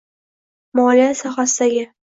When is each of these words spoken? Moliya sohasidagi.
Moliya 0.79 1.13
sohasidagi. 1.21 1.89